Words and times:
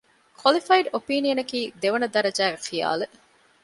ކޮލިފައިޑް 0.39 0.89
އޮޕީނިއަނަކީ 0.93 1.59
ދެވަނަ 1.81 2.07
ދަރަޖައިގެ 2.13 2.59
ޚިޔާލެއް 2.65 3.15